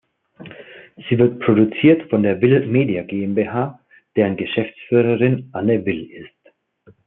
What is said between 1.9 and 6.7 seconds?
von der Will Media GmbH, deren Geschäftsführerin Anne Will ist.